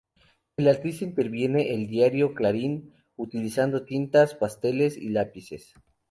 [0.57, 5.75] El artista interviene el diario Clarín utilizando tintas, pasteles, lápices.